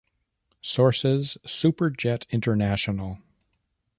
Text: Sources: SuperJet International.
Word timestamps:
Sources: 0.63 1.37
SuperJet 1.45 2.25
International. 2.31 3.19